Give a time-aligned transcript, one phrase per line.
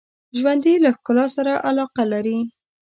[0.37, 2.37] ژوندي له ښکلا سره علاقه لري